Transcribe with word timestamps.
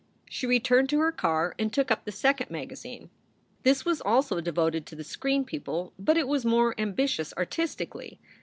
She 0.27 0.47
returned 0.47 0.89
to 0.89 0.99
her 1.01 1.11
car 1.11 1.53
and 1.59 1.71
took 1.71 1.91
up 1.91 2.05
the 2.05 2.11
second 2.11 2.49
magazine. 2.49 3.11
This 3.61 3.85
was 3.85 4.01
also 4.01 4.41
devoted 4.41 4.87
to 4.87 4.95
the 4.95 5.03
screen 5.03 5.45
people, 5.45 5.93
but 5.99 6.17
it 6.17 6.27
was 6.27 6.43
more 6.43 6.73
ambitious 6.79 7.35
artistically. 7.37 8.19